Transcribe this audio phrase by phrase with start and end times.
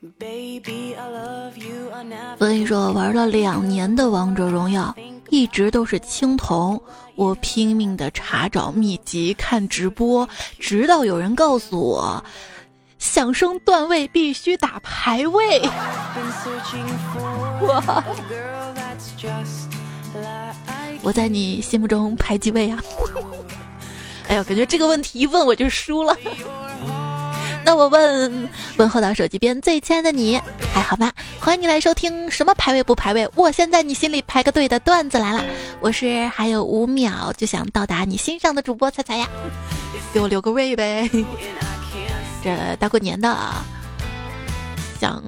[0.00, 0.06] 我
[2.38, 4.94] 跟你说，我玩了两年的王者荣耀，
[5.28, 6.80] 一直都是青铜。
[7.16, 10.28] 我拼命的查找秘籍、看直播，
[10.60, 12.24] 直到有人告诉我，
[13.00, 15.60] 想升段位必须打排位。
[17.60, 18.04] 我！
[21.02, 22.80] 我在你心目中排几位啊？
[24.28, 26.16] 哎呦，感觉这个问题一问我就输了。
[27.64, 30.40] 那我问问候到手机边最亲爱的你
[30.72, 31.12] 还好吗？
[31.38, 33.28] 欢迎你来收听什么排位不排位？
[33.34, 35.44] 我先在你心里排个队的段子来了。
[35.80, 39.28] 我是还有五秒就想到达你心上的主播彩彩呀，
[40.12, 41.10] 给我留个位呗。
[42.42, 43.36] 这大过年的，
[44.98, 45.22] 想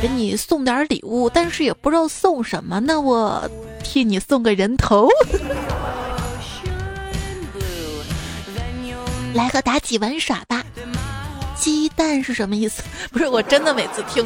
[0.00, 3.48] 给你送点礼物，但是也不知道送什么，那我
[3.84, 5.08] 替你送个人头。
[9.34, 10.64] 来和妲己玩耍吧。
[11.58, 12.82] 鸡蛋是什么意思？
[13.12, 14.24] 不是，我真的每次听，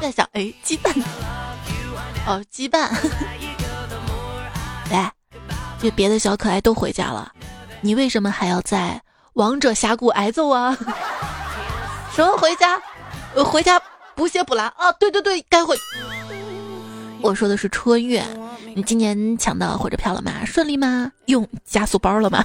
[0.00, 0.94] 在想，哎，鸡蛋，
[2.26, 2.90] 哦，鸡蛋。
[4.90, 5.10] 来，
[5.80, 7.32] 这别的小可爱都回家了，
[7.80, 9.00] 你为什么还要在
[9.34, 10.76] 王者峡谷挨揍啊？
[12.14, 12.80] 什么回家？
[13.44, 13.80] 回家
[14.14, 14.92] 补血补蓝啊？
[15.00, 15.76] 对对对，该回。
[17.22, 18.22] 我说的是春运，
[18.74, 20.44] 你今年抢到火车票了吗？
[20.44, 21.10] 顺利吗？
[21.26, 22.44] 用加速包了吗？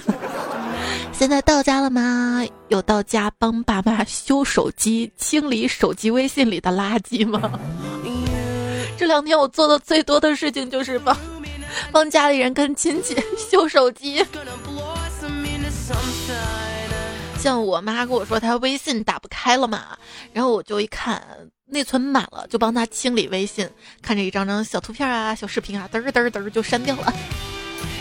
[1.18, 2.46] 现在到家了吗？
[2.68, 7.60] 有到家帮爸妈修手机、清理手机微信里的垃圾吗？
[8.96, 11.18] 这两天我做的最多的事情就是帮
[11.92, 13.16] 帮家里人跟亲戚
[13.50, 14.24] 修手机。
[17.40, 19.98] 像我妈跟我说她微信打不开了嘛，
[20.32, 21.20] 然后我就一看
[21.66, 23.68] 内存满了，就帮她清理微信，
[24.04, 27.12] 看着一张张小图片啊、小视频啊，嘚儿嘚儿嘚儿就删掉了。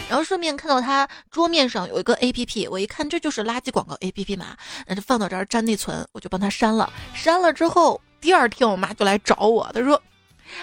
[0.08, 6.92] 然后顺便看到他桌面上有一个 A P P，我一看这就是垃圾广告 A P P 嘛，那就放到这儿占内存，我就帮他删了。
[7.14, 10.00] 删了之后，第二天我妈就来找我，她说：“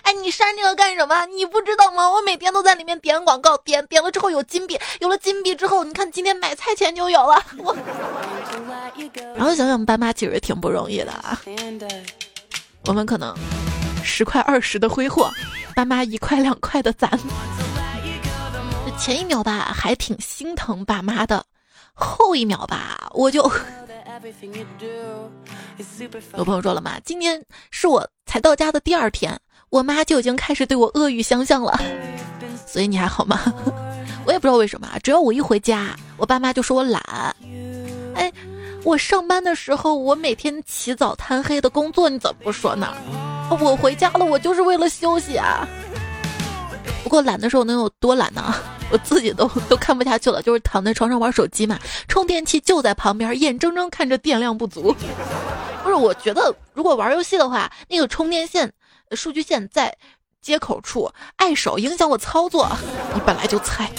[0.03, 1.25] 哎，你删这个干什么？
[1.25, 2.09] 你不知道吗？
[2.09, 7.75] 我每天都在里面点广告，点点了之后有金币，有了金币之后，你看今天买菜钱就有了。”我，
[9.36, 11.42] 然后想想爸妈其实挺不容易的啊，
[12.86, 13.36] 我们可能
[14.04, 15.30] 十块二十的挥霍，
[15.75, 17.20] 爸妈一块两块的攒。
[19.03, 21.43] 前一秒吧，还挺心疼爸妈的，
[21.93, 23.43] 后一秒吧，我就
[26.37, 29.37] 有朋友说了嘛，今天是我才到家的第二天，
[29.69, 31.77] 我妈就已经开始对我恶语相向了，
[32.65, 33.42] 所以你还好吗？
[34.25, 37.03] 我也不知道为什么，只要我一回家，我爸妈就说我懒。
[38.15, 38.31] 哎，
[38.86, 42.95] 我上班的时候，我每天起早贪黑的工作，你怎么不说呢？
[43.59, 45.67] 我回家了，我就是为了休息啊。
[47.03, 48.53] 不过懒的时候能有多懒呢？
[48.89, 51.77] 我自己都都看不下去了，就是躺在床上玩手机嘛，
[52.08, 54.95] 充电器就在旁边，眼睁睁看着电量不足。
[55.83, 58.71] 不是，我觉得如果玩游戏的话，那个充电线、
[59.11, 59.95] 数据线在
[60.42, 62.69] 接口处碍手，影响我操作。
[63.13, 63.89] 你本来就菜。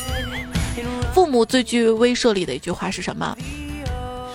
[1.12, 3.36] 父母最具威慑力的一句话是什么？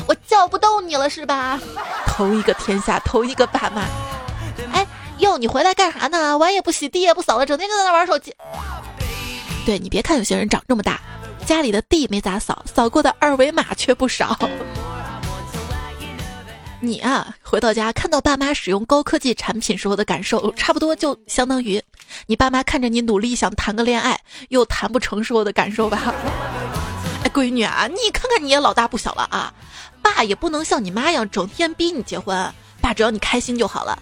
[0.08, 1.60] 我叫不动你了是吧？
[2.06, 3.84] 头一个天下，头一个爸妈。
[5.20, 6.38] 哟，你回来干啥呢？
[6.38, 8.34] 碗也不洗，地也不扫的，整天就在那玩手机。
[9.66, 11.00] 对你别看有些人长这么大，
[11.46, 14.38] 家里的地没咋扫，扫过的二维码却不少。
[16.82, 21.84] 你啊，回到家看到爸妈使用高科技产品时候的感受，差不多就相当于
[22.26, 26.14] 你爸妈看着你努力想谈个恋爱又谈不成时候的感受吧。
[27.26, 29.54] 哎，闺女啊，你看看你也老大不小了啊，
[30.02, 34.02] 爸也不能像你妈一样整天逼你结婚，爸只要你开心就好了。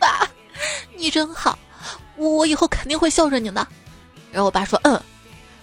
[0.00, 0.28] 爸，
[0.96, 1.58] 你真好，
[2.16, 3.66] 我以后肯定会孝顺你的。
[4.30, 5.00] 然后我爸说：“嗯，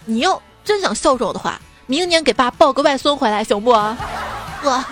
[0.04, 3.70] 你要真想孝顺我的话，明年给爸抱个外孙回来，行不？”
[4.62, 4.84] 我，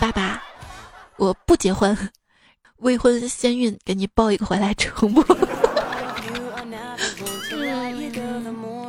[0.00, 0.42] 爸爸，
[1.16, 1.96] 我不结婚，
[2.78, 5.22] 未婚先孕，给你抱一个回来，成不？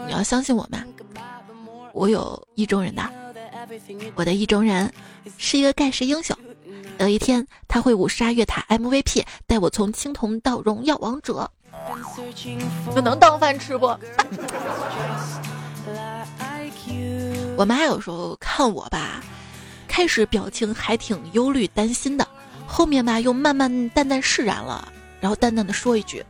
[0.08, 0.88] 你要相信我们？
[1.94, 3.04] 我有意中人的，
[4.16, 4.92] 我的意中人
[5.38, 6.36] 是一个盖世英雄。
[7.00, 11.50] 有一天，他会五杀越塔 MVP，带我从青铜到荣耀王者，
[12.94, 13.88] 这能当饭吃不？
[17.58, 19.22] 我妈有时候看我吧，
[19.88, 22.28] 开始表情还挺忧虑担心的，
[22.68, 24.88] 后面吧又慢慢淡淡释然了，
[25.20, 26.24] 然后淡淡的说一句：“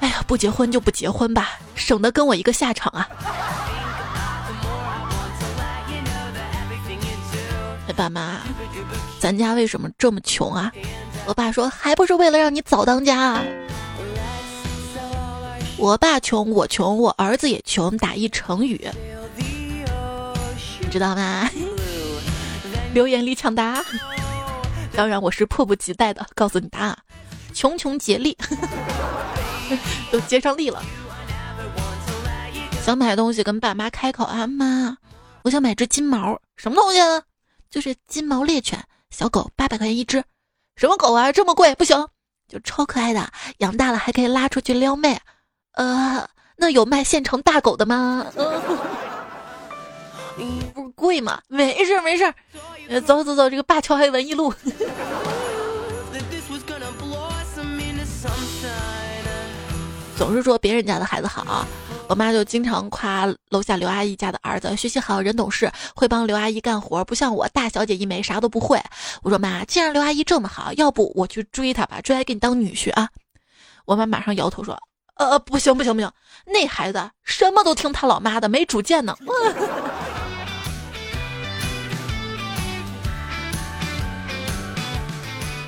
[0.00, 3.08] 哎呀，不结婚就不结婚吧，省得跟我一个下场啊。”
[7.88, 8.40] 哎，爸妈。
[9.26, 10.72] 咱家为什么这么穷啊？
[11.26, 13.42] 我爸说还不是为了让你早当家啊！
[15.76, 18.88] 我爸穷，我穷，我儿子也穷，打一成语，
[20.78, 21.50] 你知道吗？
[22.94, 23.84] 留言里抢答。
[24.94, 26.96] 当然，我是迫不及待的告诉你答案，
[27.52, 28.38] 穷穷竭力，
[30.12, 30.80] 都接上力了。
[32.80, 34.96] 想买东西跟爸妈开口啊，妈，
[35.42, 37.24] 我想买只金毛，什么东西啊？
[37.68, 38.80] 就是金毛猎犬，
[39.16, 40.22] 小狗八百块钱一只，
[40.76, 41.74] 什么狗啊，这么贵？
[41.76, 42.06] 不行，
[42.46, 43.26] 就超可爱的，
[43.60, 45.18] 养大了还可以拉出去撩妹。
[45.72, 48.26] 呃，那有卖现成大狗的吗？
[50.36, 51.40] 不是贵吗？
[51.48, 52.30] 没事没事，
[53.06, 54.52] 走走走，这个灞桥还有文艺路。
[60.18, 61.66] 总是说别人家的孩子好。
[62.08, 68.80] 我妈就经常夸楼下刘阿姨家的儿子学习好，人懂事，会帮刘阿姨干活，不像我大小姐一枚，啥都不会。
[69.22, 73.08] 我说妈，既然刘阿姨这么好，要不我去追她吧，追来给你当女婿啊？
[73.84, 74.80] 我妈马上摇头说
[75.18, 76.08] ：“呃，不行不行不行，
[76.46, 79.16] 那孩子什么都听他老妈的，没主见呢。”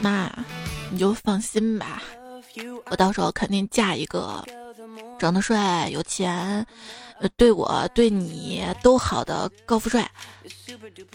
[0.00, 0.30] 妈，
[0.92, 2.00] 你就放心吧，
[2.90, 4.44] 我到时候肯定嫁一个。
[5.18, 6.64] 长得帅、有钱，
[7.20, 10.10] 呃，对我对你都好的高富帅，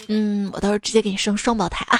[0.07, 1.99] 嗯，我到时候直接给你生双胞胎啊！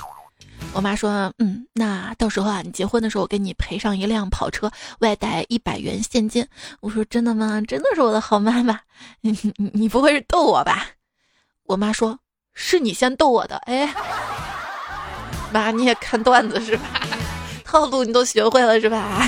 [0.72, 4.70] 我妈说，嗯，那到时候啊，你结婚的时候我给你赔上一辆跑车，
[5.00, 6.46] 外带一百元现金。
[6.80, 7.60] 我说真的吗？
[7.66, 8.78] 真的是我的好妈妈，
[9.22, 10.86] 你你你不会是逗我吧？
[11.64, 12.18] 我妈说，
[12.52, 13.56] 是你先逗我的。
[13.66, 13.92] 哎，
[15.50, 16.84] 妈你也看段子是吧？
[17.64, 19.26] 套路你都学会了是吧？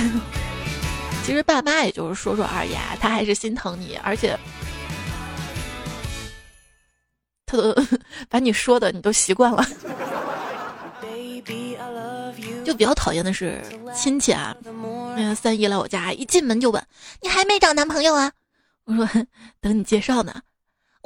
[1.29, 4.35] 其实爸妈也就是说说而已，他还是心疼你，而且
[7.45, 7.75] 他都
[8.27, 9.63] 把你说的你都习惯了。
[12.65, 13.61] 就比较讨厌的是
[13.95, 14.57] 亲戚啊，
[15.15, 16.83] 那个三姨来我家，一进门就问
[17.21, 18.31] 你还没找男朋友啊？
[18.85, 19.07] 我说
[19.61, 20.41] 等你介绍呢。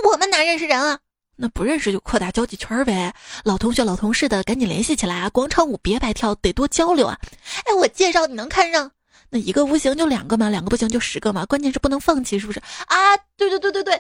[0.10, 0.98] 我们哪认识人啊？
[1.36, 5.30] 那不认识就扩大交际圈呗，老同学老同事的赶紧联系起来啊！
[5.32, 7.20] 广场舞别白跳，得多交流啊！
[7.66, 8.90] 哎，我介绍你能看上？
[9.34, 13.18] 那一个不行就两个嘛，两个不行就十个嘛，关键是不能放弃，是不是啊？
[13.36, 13.94] 对对对对对，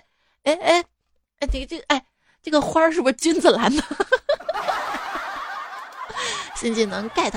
[0.44, 0.86] 哎哎
[1.40, 2.06] 哎，这个这个哎，
[2.44, 3.84] 这个花儿是不是君子兰的？
[6.56, 7.34] 新技能 get。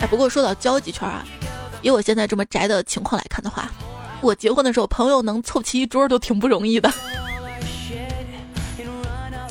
[0.00, 1.26] 哎，不过说到交际圈啊，
[1.82, 3.68] 以我现在这么宅的情况来看的话，
[4.20, 6.88] 我结婚的时候朋友能凑齐一桌都挺不容易的。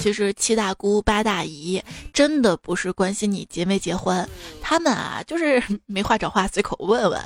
[0.01, 1.81] 其实七大姑八大姨
[2.12, 4.27] 真的不是关心你结没结婚，
[4.59, 7.21] 他们啊就是没话找话随口问问，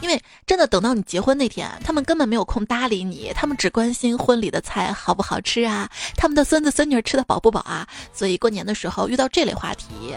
[0.00, 10.14] 因为真的等到你结婚那天，他们根本没有空搭理你，他们只关心婚礼的菜好不好吃啊，他们的孙子孙女吃的饱不饱啊，所以过年的时候遇到这类话题，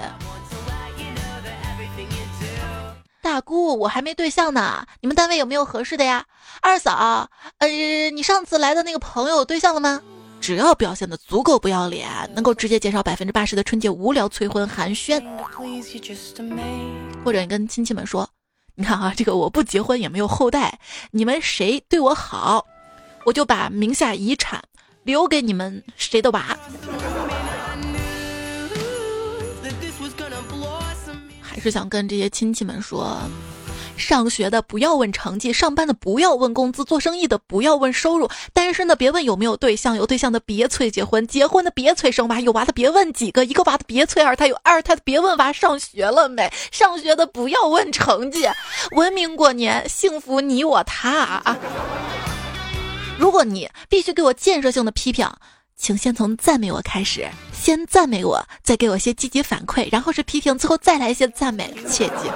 [3.23, 6.25] 大姑我还没对象呢，你们单位有没有合适的呀？
[6.61, 7.27] 二嫂，
[7.57, 7.67] 呃，
[8.11, 9.99] 你上次来的那个朋友有对象了吗？
[10.43, 12.05] 只要表现的足够不要脸，
[12.35, 15.23] 能够直接减少百分之八十的春节无聊催婚寒暄，
[17.23, 18.27] 或者你跟亲戚们说，
[18.75, 20.77] 你看啊，这个我不结婚也没有后代，
[21.11, 22.65] 你们谁对我好，
[23.25, 24.61] 我就把名下遗产
[25.03, 26.59] 留给你们谁都拔。
[31.39, 33.17] 还是想跟这些亲戚们说。
[33.95, 48.47] 上学的不要问成绩，上班的不要问工资，做生意的不要问收入，单身的别问有没有对象，有对象的别催结婚，结婚的别催生娃，有娃的别问几个，一个娃的别催二胎，有二胎的别问娃上学了没，上学的不要问成绩，
[48.95, 51.57] 文明过年，幸福你我他啊！
[53.17, 55.29] 如果你必须给我建设性的批评，
[55.83, 62.31] 请先从赞美我开始，先赞美我，再给我些积极反馈，然后是批评，最后再来一些赞美，切记。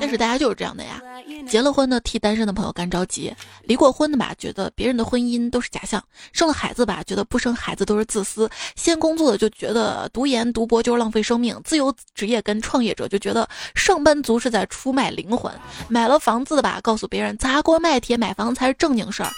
[0.00, 1.02] 但是大家就是这样的呀，
[1.46, 1.60] 结。
[1.60, 3.30] 了婚的替单身的朋友干着急，
[3.64, 15.52] 离过婚的吧觉得别人的婚姻都是假象，生了孩子吧觉得不生孩子都是自私，先工作的就觉得读研读博就是浪费生命，自由职业跟创业者就觉得上班族是在出卖灵魂，
[15.88, 19.30] 买了房子的吧告诉别人砸锅卖铁买房才是正经事儿。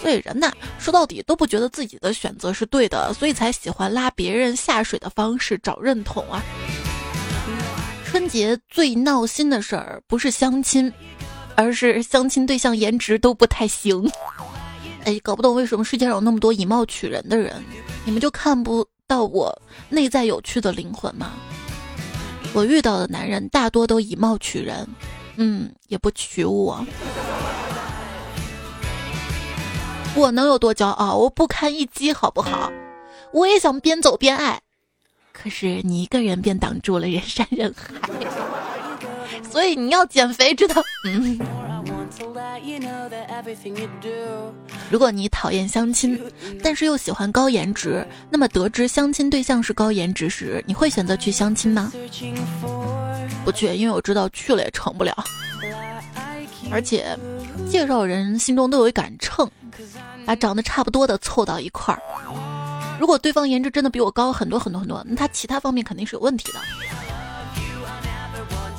[0.00, 6.42] 所以人呐，说到底都不觉得自己的选择是对的，所以才喜欢拉别人下水的方式找认同啊。
[8.06, 10.90] 春节最闹心的事儿不是相亲，
[11.56, 14.10] 而是相亲对象颜值都不太行。
[15.04, 17.62] 哎，搞不懂为什么世界上有那么多以貌取人的人，
[18.04, 19.54] 你们就看不到我
[19.88, 21.32] 内在有趣的灵魂吗？
[22.54, 24.88] 我遇到的男人大多都以貌取人，
[25.36, 26.84] 嗯，也不娶我。
[30.18, 31.16] 我能有多骄傲？
[31.16, 32.72] 我不堪一击，好不好？
[33.32, 34.60] 我也想边走边爱，
[35.32, 37.94] 可是你一个人便挡住了人山人海，
[39.48, 40.82] 所以你要减肥，知道？
[41.04, 41.38] 嗯。
[44.90, 46.20] 如果你讨厌相亲，
[46.64, 51.92] 但是又喜欢高颜值，那么得知相亲对象是高颜值时，你会选择去相亲吗？
[53.44, 55.14] 不去，因为我知道去了也成不了。
[56.70, 57.16] 而且，
[57.70, 59.48] 介绍人心中都有一杆秤，
[60.28, 62.02] 把长得差不多的凑到一块儿。
[63.00, 66.60] 如果对方颜值真的比我高很多很多很多，那他其他方面肯定是有问题的。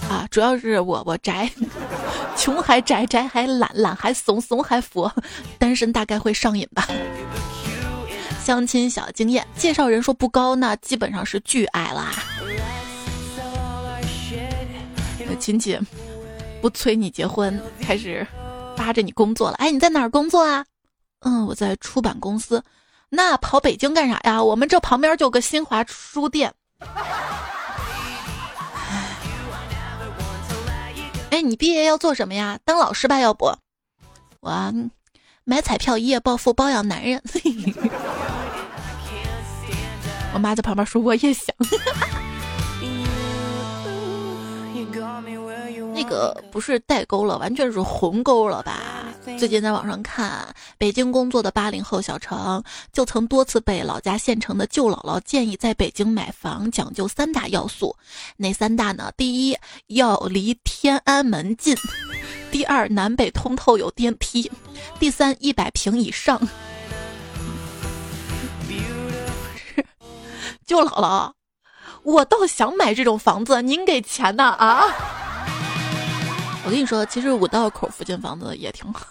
[0.07, 1.49] 啊，主要是我我宅，
[2.37, 5.11] 穷还宅，宅还懒，懒还怂，怂还佛，
[5.57, 6.87] 单身大概会上瘾吧。
[8.43, 12.13] 相亲小经验，介绍人说不高，那基本上是巨矮啦。
[15.39, 15.79] 亲戚
[16.61, 18.27] 不催你结婚，开始
[18.75, 19.55] 扒着你工作了。
[19.55, 20.63] 哎，你在哪儿工作啊？
[21.21, 22.63] 嗯，我在出版公司。
[23.09, 24.43] 那跑北京干啥呀？
[24.43, 26.53] 我们这旁边就有个新华书店。
[31.31, 32.59] 哎，你毕业要做什么呀？
[32.63, 33.51] 当老师吧，要不？
[34.39, 34.73] 我
[35.43, 37.21] 买彩票一夜暴富，包养男人。
[40.33, 41.55] 我妈在旁边说，我也想。
[46.01, 49.03] 那个不是代沟了，完全是鸿沟了吧？
[49.37, 52.63] 最近在网上看，北京工作的八零后小程
[52.93, 57.93] 就曾多次被老家县城的舅姥姥建议在北京买房，讲究三大要素。
[58.37, 59.11] 哪三大呢？
[59.17, 61.75] 第一，要离天安门近；
[62.49, 64.49] 第二，南北通透有电梯；
[64.99, 66.39] 第三，一百平以上。
[70.65, 71.33] 舅姥姥，
[72.03, 74.85] 我倒想买这种房子，您给钱呢啊？
[76.69, 79.07] 我跟你说，其实五道口附近房子也挺好。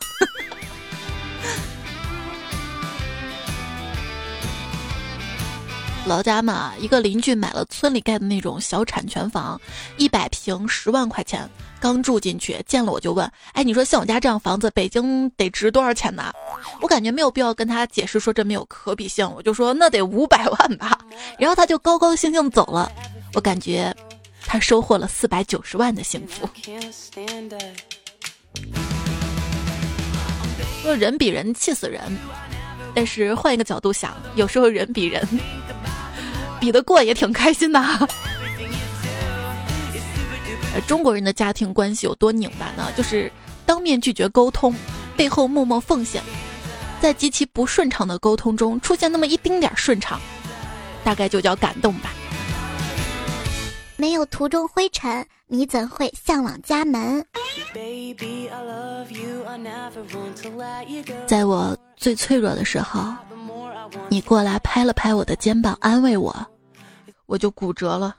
[6.07, 9.61] 老家嘛，一个邻居买了村里盖的那种小产权房，
[9.97, 11.51] 一百平十万块钱。
[11.81, 16.33] 刚住进去，见了我就问：“哎，你说像我家这样房子，北京得值多少钱呢？”
[16.81, 20.97] 我感觉没有必要跟他解释说这没有可比性，我就说那得五百万吧。
[21.41, 22.89] 然后他就高高兴兴走了。
[23.35, 23.93] 我感觉。
[24.51, 26.49] 他收获了四百九十万的幸福。
[30.83, 32.01] 说人比人气死人，
[32.95, 35.23] 但是换一个角度想，有时候人比人
[36.59, 38.09] 比得过也挺开心的。
[40.87, 42.91] 中国人的家庭关系有多拧巴呢？
[42.97, 43.31] 就是
[43.67, 44.75] 当面拒绝沟通，
[45.15, 46.23] 背后默默奉献，
[47.03, 50.19] 在极其不顺畅的沟通中出现那么一丁点顺畅，
[51.05, 52.11] 大概就叫感动吧。
[53.99, 57.27] 没有途中灰尘，你怎会向往家门？
[61.27, 63.13] 在我最脆弱的时候，
[64.09, 66.33] 你过来拍了拍我的肩膀，安慰我，
[67.27, 68.15] 我就骨折了。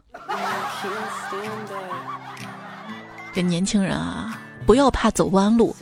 [3.34, 5.74] 这年轻人啊，不要怕走弯路，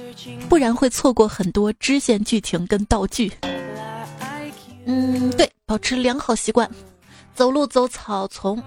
[0.47, 3.33] 不然会错过很多支线剧情跟道具。
[4.85, 6.69] 嗯，对，保持良好习惯，
[7.33, 8.61] 走路走草丛。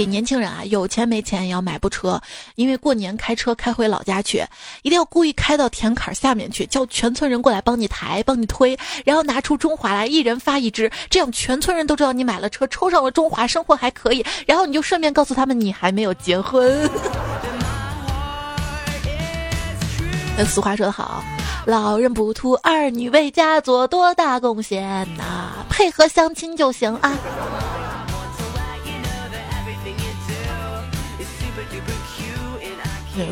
[0.00, 2.18] 给年轻人啊，有钱没钱也要买部车，
[2.54, 4.42] 因为过年开车开回老家去，
[4.80, 14.24] 一定要故意开到田坎下面去，叫全村人过来帮你抬、帮你推，然后拿出中华来，一人发一支，这样全村人都知道你买了车，抽上了中华，生活还可以。
[14.46, 16.88] 然后你就顺便告诉他们你还没有结婚。
[20.38, 21.22] 那俗话说得好，
[21.66, 27.18] 老人不图儿女为家做多大贡献呐，配合相亲就行啊。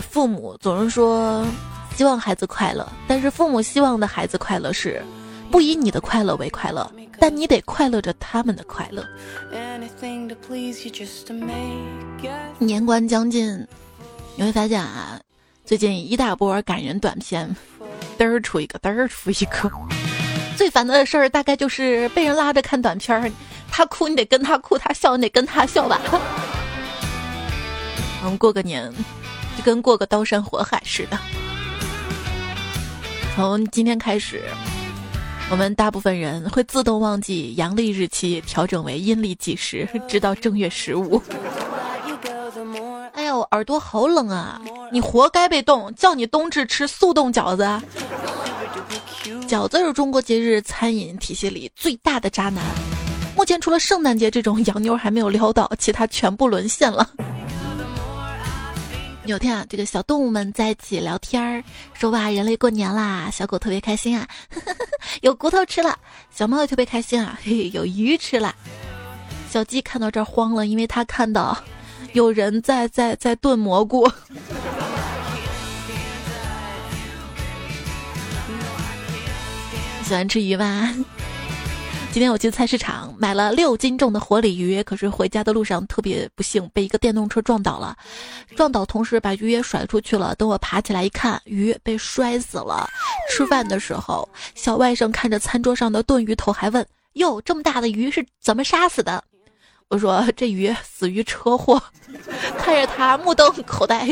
[0.01, 1.47] 父母总是说
[1.95, 5.03] 希望孩子快乐，但是父母希望的孩子快乐是
[5.51, 9.05] 不以你的快乐为快乐，但你得快乐着他们的快乐。
[12.59, 13.67] 年关将近，
[14.37, 15.21] 你会发现啊，
[15.65, 17.57] 最近一大波感人短片，
[18.19, 19.71] 嘚儿出一个，嘚儿出一个。
[20.57, 23.31] 最烦的事儿大概就是被人拉着看短片儿，
[23.71, 26.01] 他哭你得跟他哭，他笑你得跟他笑吧。
[28.23, 28.93] 我 们过个年。
[29.59, 31.19] 就跟过个刀山火海似的。
[33.35, 34.45] 从今天开始，
[35.51, 41.21] 我们大部分人会自动忘记阳历日期，调整为阴历计时，直到正月十五。
[43.15, 44.61] 哎呀，我耳朵好冷啊！
[44.93, 47.69] 你活该被冻，叫你冬至吃速冻饺子。
[49.49, 52.63] 饺子是中国节日餐饮体系里最大的渣男。
[53.37, 57.09] 目前除了圣诞节这种洋妞还没有撩到，其他全部沦陷了。
[59.29, 64.27] 有天啊，这个小动物们在一起聊天儿，说哇，人类过年啦，小狗特别开心啊，
[65.21, 65.99] 有骨头吃了，
[66.35, 68.55] 小猫也特别开心啊，嘿， 有鱼吃了。
[69.51, 71.63] 小鸡看到这儿慌了，因为它看到
[72.15, 74.11] 有人在在在炖蘑菇。
[80.05, 80.91] 喜欢吃鱼吧？
[82.19, 87.97] 今天我去菜市场买了六斤重的活鲤鱼，可是回家的路上特别不幸被一个电动车撞倒了，
[88.57, 90.35] 撞倒同时把鱼也甩出去了。
[90.35, 92.91] 等我爬起来一看，鱼被摔死了。
[93.31, 96.85] 吃饭的时候，小外甥看着餐桌上的炖鱼头，还问
[97.15, 99.23] ：“哟，这么大的鱼是怎么杀死的？”
[99.87, 101.81] 我说：“这鱼死于车祸。
[102.59, 104.09] ”看着他目瞪口呆，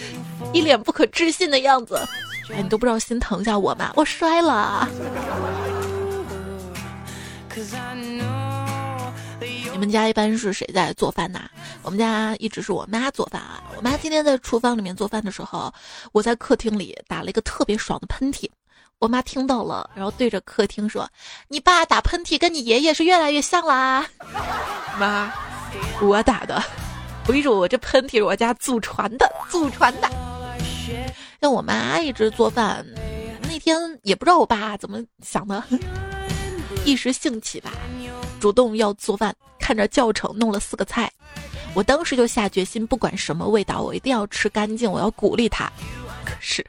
[0.54, 2.00] 一脸不可置信的样子，
[2.54, 3.92] 哎，你都不知道心疼一下我吗？
[3.96, 4.88] 我摔了。
[9.72, 11.40] 你们家一般是谁在做饭呢？
[11.82, 13.62] 我们家一直是我妈做饭啊。
[13.76, 15.72] 我妈今天在厨房里面做饭的时候，
[16.12, 18.48] 我在客厅里打了一个特别爽的喷嚏。
[18.98, 21.08] 我妈听到了，然后对着客厅说
[21.48, 24.06] ：“你爸打喷嚏跟你爷爷是越来越像啦。”
[25.00, 25.32] 妈，
[26.02, 26.62] 我打的，
[27.26, 30.10] 我跟你说，我这喷嚏是我家祖传的，祖传的。
[31.40, 32.84] 像我妈一直做饭，
[33.42, 35.64] 那天也不知道我爸怎么想的。
[36.90, 37.70] 一时兴起吧，
[38.40, 41.08] 主动要做饭，看着教程弄了四个菜，
[41.72, 45.70] 我当时就下决心，不管什么味道，我一定要吃干净，我要鼓励他。
[46.24, 46.66] 可是，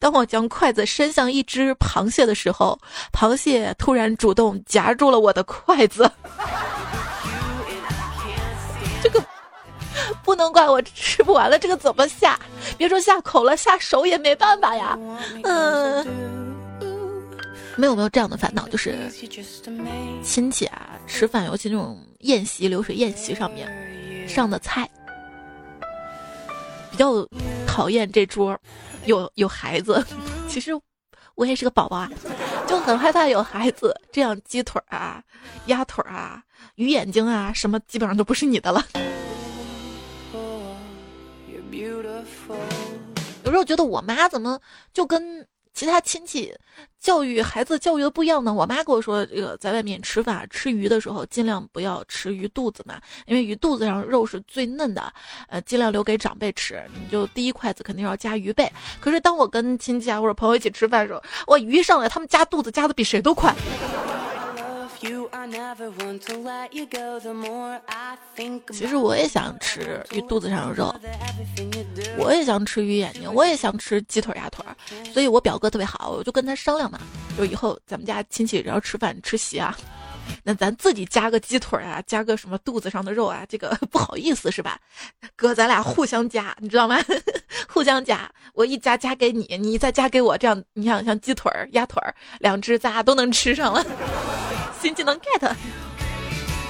[0.00, 2.76] 当我将筷子伸向一只螃蟹的时候，
[3.12, 6.10] 螃蟹突然主动夹住了我的筷子。
[9.00, 9.24] 这个
[10.24, 12.36] 不能怪我吃不完了，这个怎么下？
[12.76, 14.98] 别说下口了，下手也没办法呀。
[15.44, 16.35] 嗯。
[17.76, 18.96] 没有没有这样的烦恼，就是
[20.22, 24.90] 亲戚啊吃饭，尤其那种宴席、流水宴席上面上的菜，
[26.90, 27.26] 比较
[27.66, 28.58] 讨厌这桌
[29.04, 30.02] 有有孩子。
[30.48, 30.72] 其实
[31.34, 32.10] 我也是个宝宝啊，
[32.66, 33.94] 就很害怕有孩子。
[34.10, 35.22] 这样鸡腿啊、
[35.66, 36.42] 鸭腿啊、
[36.76, 38.82] 鱼眼睛啊，什么基本上都不是你的了。
[43.44, 44.58] 有时候觉得我妈怎么
[44.94, 45.46] 就跟。
[45.76, 46.50] 其他亲戚
[46.98, 48.52] 教育孩子教育的不一样呢。
[48.52, 55.12] 我妈跟我说，这个在外面吃饭吃鱼的时候，尽量不要吃鱼肚子嘛，因为鱼肚子上肉是最嫩的，
[55.48, 56.82] 呃，尽量留给长辈吃。
[56.94, 58.72] 你就第一筷子肯定要夹鱼背。
[58.98, 63.54] 可是当我跟亲戚啊或者朋友一起吃饭的时候，我鱼上来，他们夹肚子夹的比谁都快。
[68.72, 70.94] 其实我也想吃鱼肚子上的肉，
[72.18, 74.64] 我也想吃鱼眼睛，我也想吃鸡腿鸭腿，
[75.12, 76.98] 所以我表哥特别好，我就跟他商量嘛，
[77.36, 79.76] 就以后咱们家亲戚只要吃饭吃席啊，
[80.42, 84.78] 那咱自己加个鸡腿啊，加个什么肚子上的肉啊，这个 不好意思是吧？
[85.36, 86.98] 哥，咱俩互相加，你知道吗？
[87.68, 92.02] 互相加，我一加加给你，你再加给我，这样你想像鸡腿鸭腿
[92.40, 93.84] 两只，咱俩都能吃上了。
[94.86, 95.52] 新技能 get，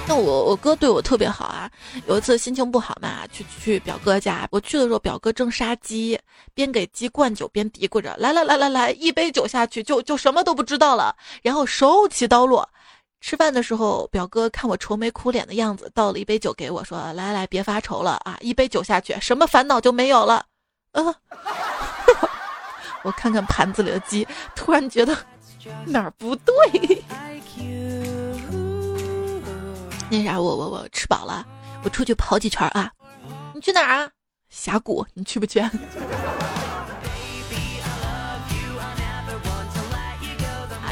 [0.08, 1.70] 那我我哥对我特别好啊。
[2.06, 4.48] 有一次心情不好嘛，去去表哥家。
[4.50, 6.18] 我去的时候，表哥正杀鸡，
[6.54, 12.66] 边给鸡灌酒边嘀咕着：“来来来来来，一杯酒下去就就什么都不知道了。”然后手起刀落。
[13.20, 20.42] 吃饭的时候，表哥看我愁眉苦脸的样子，倒了一杯酒给我，说：“来来，别发愁了啊，一杯酒下去，什么烦恼就没有了。”
[20.92, 21.14] 啊！
[23.04, 25.14] 我看看盘子里的鸡，突然觉得
[25.84, 26.54] 哪儿不对。
[30.08, 31.44] 那啥，我我我吃饱了，
[31.82, 32.90] 我出去跑几圈啊！
[33.54, 34.10] 你去哪儿啊？
[34.48, 35.58] 峡谷，你去不去？
[35.60, 35.70] 啊，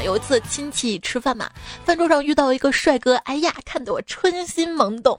[0.03, 1.49] 有一次亲戚吃饭嘛，
[1.85, 5.17] 饭桌上遇到一个帅哥，哎呀，看得我春心萌动，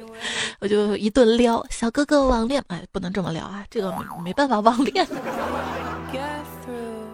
[0.60, 3.90] 我就一顿撩，小哥哥网恋，哎，不能这么聊啊，这个
[4.22, 5.06] 没办法网恋。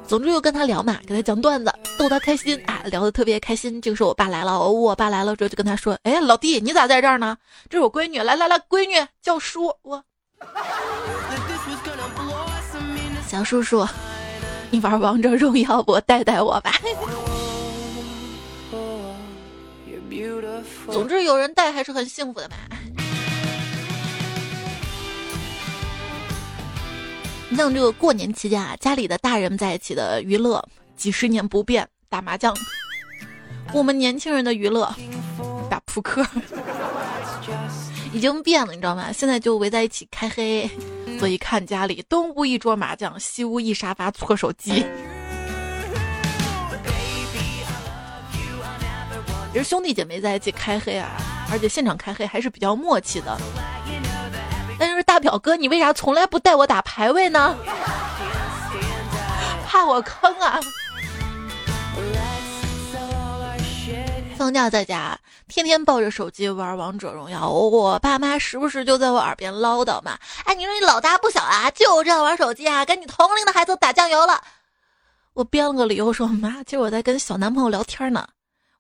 [0.07, 3.83] 总之又跟他聊嘛，给他讲段子，逗他开心啊，聊得特别开心。
[3.83, 7.37] 这个时候我爸来了，我爸来了之后就跟他说：“哎，老弟，你咋在这儿呢？
[7.69, 10.03] 这是我闺女，来来来，闺女叫叔，我
[13.27, 13.85] 小叔叔，
[14.71, 16.01] 你玩王者荣耀不？
[16.03, 16.73] 带带我吧。
[20.93, 22.55] 总之有人带还是很幸福的嘛。”
[27.57, 30.63] 像这个过年期间啊，家里的大人在一起的娱乐
[30.95, 32.53] 几十年不变，打麻将；
[33.73, 34.95] 我们年轻人的娱乐
[35.71, 36.25] 打扑克，
[38.13, 39.11] 已经变了，你知道吗？
[39.11, 40.71] 现在就围在一起开黑，
[41.19, 44.85] 所以看家里东屋一桌麻将，西屋一沙发搓手机。
[49.53, 51.11] 其实兄弟姐妹在一起开黑啊，
[51.51, 53.41] 而且现场开黑还是比较默契的。
[55.21, 57.57] 表哥，你为啥从来不带我打排位呢？
[59.67, 60.61] 怕我坑啊！
[64.37, 70.19] 放假在家，天天抱着手机玩王者荣耀，我爸妈时不时就在我耳边唠叨嘛。
[70.45, 74.41] 哎，你说你老大不小啊，就这样玩手机啊，跟你同龄的孩子打酱油了。
[75.33, 78.27] 我编了个理由说妈，今儿我在跟小男朋友聊天呢。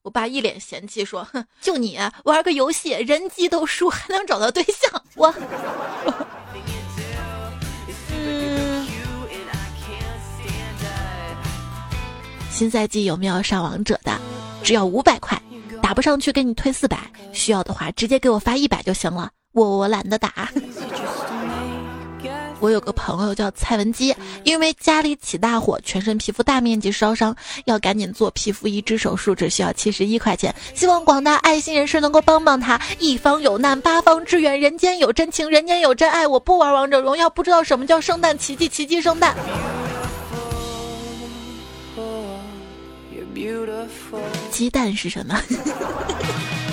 [0.06, 5.34] 我爸一脸嫌弃说：“哼，就你玩个游戏，人机都输，还能找到对象？”我，
[8.14, 8.86] 嗯，
[12.52, 14.16] 新赛季有没有上王者的？
[14.62, 15.36] 只要五百块，
[15.82, 16.98] 打不上去给你退四百，
[17.32, 19.30] 需要的话直接给我发一百就行了。
[19.54, 20.48] 我我懒得打。
[22.60, 24.14] 我有个朋友叫蔡文姬，
[24.44, 30.54] 因为家里起大火，全身皮肤大面积烧伤，要赶紧做皮肤移植手术，只需要七十一块钱。
[30.74, 32.80] 希望广大爱心人士能够帮帮他。
[32.98, 36.26] 一方有难，八方支援，人间有真情，人间有真爱。
[36.26, 39.36] 我不玩王者荣耀，不知道什么叫圣诞奇迹，奇迹圣诞。
[44.50, 45.38] 鸡蛋是什么？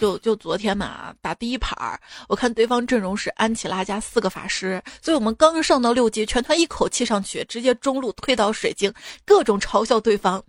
[0.00, 8.90] 就就昨天嘛，打第一盘儿，我看对方阵容是安琪拉加四个法师，所以我们刚上到六级，全团一口气上去，直接中路推倒水晶，
[9.26, 10.42] 各种嘲笑对方。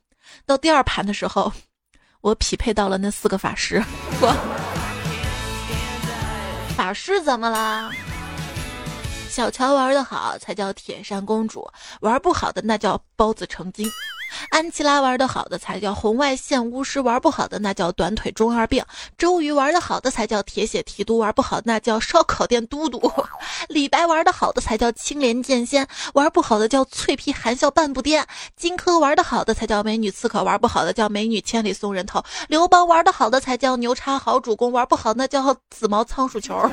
[0.45, 1.51] 到第二盘的时候，
[2.21, 3.83] 我匹配到了那四个法师。
[4.21, 4.33] 我
[6.77, 7.91] 法师怎么啦？
[9.29, 13.85] 小乔玩的好才叫铁扇公主，玩不好的那叫包子成精。
[14.49, 18.83] 安琪拉玩的好的才叫红外线巫师，玩不好的那叫短腿中二病。
[19.17, 23.11] 周瑜玩的好的才叫铁血提督，玩不好的那叫烧烤店都督。
[23.69, 28.23] 李白玩的好的才叫青莲剑仙，玩不好的叫脆皮含笑半步癫。
[28.55, 32.23] 荆轲玩的好的才叫美女刺客，玩不好的叫美女千里送人头。
[32.47, 36.69] 刘邦玩的好的才叫牛叉好主公，玩不好那叫紫毛仓鼠球。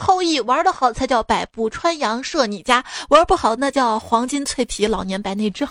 [0.00, 5.68] 后羿玩的好才叫百步穿杨射你家，玩不好那叫黄金脆皮老年白内障。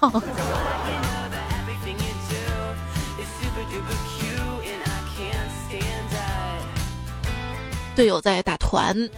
[7.96, 9.10] 队友在打团，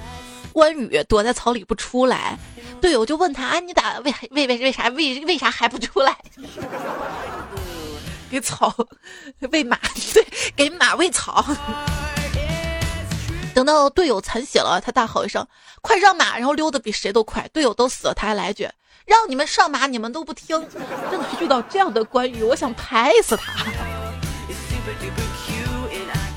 [0.53, 2.39] 关羽躲在草里不出来，
[2.79, 6.17] 队友就问他：“啊，你打为为为为啥为为啥还不出来？”
[8.31, 8.73] 给草
[9.51, 9.77] 喂马，
[10.13, 11.45] 对，给马喂草。
[13.53, 15.45] 等到队友残血了，他大吼一声
[15.81, 17.47] ：“快上马！”然后溜得比谁都快。
[17.49, 18.69] 队友都死了，他还来一句
[19.05, 20.65] ：“让你们上马，你们都不听。”
[21.11, 23.65] 真的遇到这样的关羽，我想拍死他。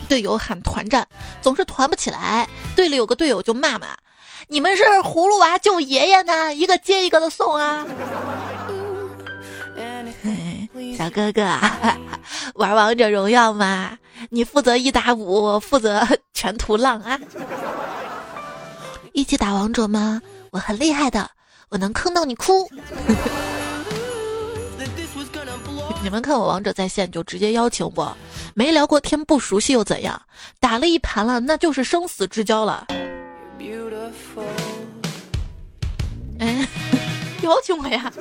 [0.09, 1.07] 队友喊团战，
[1.41, 2.49] 总是团不起来。
[2.77, 3.87] 队里有个队友就骂骂
[4.49, 7.87] ：“你们是葫芦娃救爷爷呢，一个接一个的送啊！”
[10.99, 11.43] 小哥哥，
[12.55, 13.99] 玩王者荣耀吗？
[14.31, 17.19] 你负责一打五，我负责 全图浪啊！
[19.13, 20.21] 一起打王者吗？
[20.51, 21.31] 我很厉害的，
[21.69, 22.69] 我能坑到你哭。
[26.03, 28.17] 你们看我王者在线就直接邀请我，
[28.55, 30.21] 没聊过天不熟悉又怎样？
[30.61, 32.87] 打了一盘了，那就是生死之交了。
[36.41, 36.69] 哎，
[37.43, 38.13] 邀请我呀！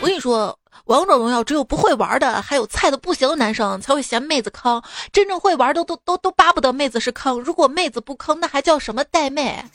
[0.00, 0.58] 我跟你说。
[0.84, 4.80] 王者荣耀只有不会玩的，还有菜的不行的男生才会嫌妹子坑。
[5.12, 7.40] 真正会玩的都都都巴不得妹子是坑。
[7.40, 9.64] 如果妹子不坑，那还叫什么带妹？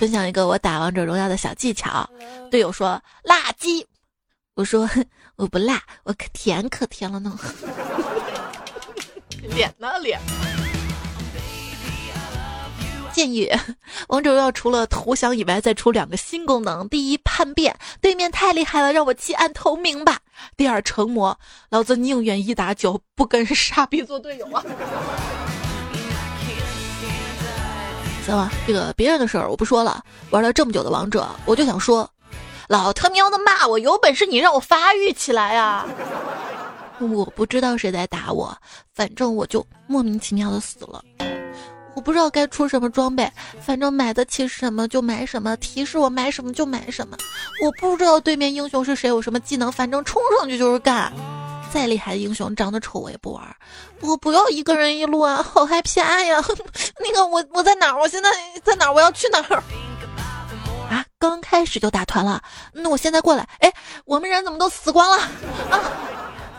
[0.00, 2.08] 分享一个我打王者荣耀的小技巧。
[2.50, 3.86] 队友说辣鸡，
[4.54, 4.88] 我说
[5.36, 7.38] 我不辣，我可甜可甜了呢。
[9.54, 10.18] 脸呢脸？
[13.12, 13.50] 建议
[14.08, 20.14] 王者荣耀除了投降以外，再出两个新功能：第一，叛变，对面太厉害了，让我弃暗投明吧；
[20.56, 24.64] 第二，成魔，老子宁愿一打九，不跟 傻逼做队友啊！
[28.24, 30.02] 行了，这个别人的事儿我不说了。
[30.30, 32.08] 玩了这么久的王者，我就想说，
[32.68, 35.86] 老他喵的骂我，有本事你让我发育起来啊！
[37.00, 38.56] 我不知道谁在打我，
[38.94, 41.02] 反正我就莫名其妙的死了。
[42.00, 47.14] 我不知道该出什么装备，反正买得起什么就买什么，提示我买什么就买什么。
[47.62, 51.12] 我不知道对面英雄是谁，有什么技能，反正冲上去就是干。
[51.70, 53.56] 再厉害的英雄长得丑我也不玩。
[54.00, 56.42] 我不要一个人一路啊，好害怕呀！
[57.04, 57.94] 那个我我在哪？
[57.94, 58.30] 我现在
[58.64, 58.90] 在哪？
[58.90, 59.62] 我要去哪儿？
[60.88, 63.46] 啊，刚开始就打团了，那我现在过来。
[63.58, 63.70] 哎，
[64.06, 65.18] 我们人怎么都死光了？
[65.70, 65.78] 啊，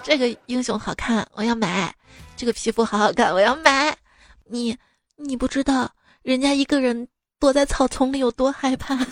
[0.04, 1.92] 这个英雄好看，我要买。
[2.38, 3.98] 这个皮肤好好看，我要买。
[4.46, 4.78] 你。
[5.24, 5.92] 你不知道
[6.24, 7.08] 人家一个人
[7.40, 8.98] 躲在草丛里有多害怕。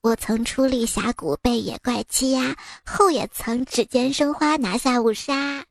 [0.00, 5.62] 我曾出力峡谷被野怪欺压，后也曾指尖生花拿下五杀。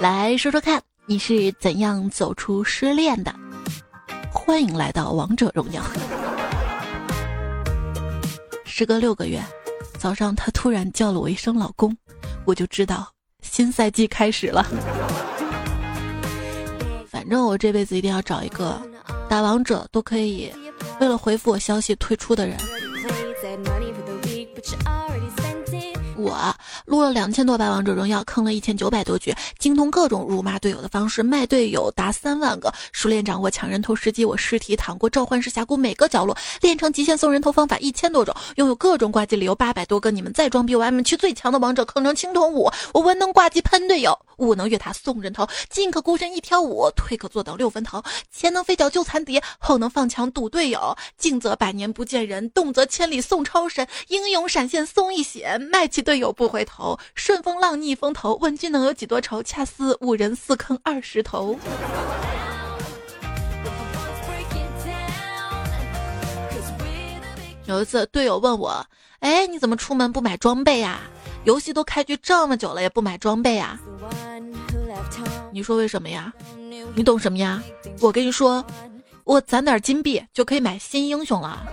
[0.00, 3.34] 来说说看，你是怎样走出失恋的？
[4.32, 5.82] 欢迎来到王者荣耀。
[8.64, 9.42] 时隔六个月，
[10.00, 11.94] 早上他突然叫了我一声“老公”。
[12.46, 13.06] 我就知道
[13.42, 14.64] 新赛季开始了。
[17.06, 18.80] 反正我这辈子一定要找一个
[19.28, 20.50] 打王者都可以
[21.00, 22.56] 为了回复我消息退出的人。
[26.20, 26.54] 我
[26.84, 59.42] 录了两千多把王者荣耀，坑了一千九百多局，精通各种辱骂队友的方式，卖队友达三万个，熟练掌握抢人头时机，我尸体躺过召唤师峡谷每个角落，练成极限送人头方法一千多种，拥有各种挂机理由八百多个，你们再装逼，我 M 区最强的王者坑成青铜五，我文能挂机喷队友，武能越塔送人头，进可孤身一挑五，退可坐等六分头，前能飞脚救残敌，后能放墙堵队友，静则百年不见人，动则千里送超神，英勇闪现送一血，卖起队友不回头，顺风浪逆风头，问君能有几多愁？
[59.42, 61.58] 恰似五人四坑二十头。
[67.66, 68.84] 有一次队友问我
[69.20, 71.00] ：“哎，你怎么出门不买装备呀？
[71.44, 73.78] 游戏都开局这么久了也不买装备呀？”
[75.52, 76.32] 你说为什么呀？
[76.94, 77.62] 你懂什么呀？
[78.00, 78.64] 我跟你说，
[79.24, 81.66] 我攒点金币就可以买新英雄了。